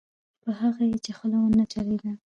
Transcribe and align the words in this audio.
په 0.43 0.49
هغه 0.59 0.83
یې 0.89 0.97
چې 1.03 1.11
خوله 1.17 1.37
ونه 1.41 1.65
چلېده. 1.71 2.11